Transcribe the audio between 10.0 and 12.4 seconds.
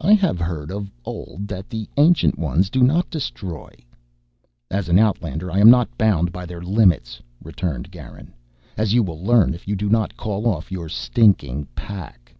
call off your stinking pack."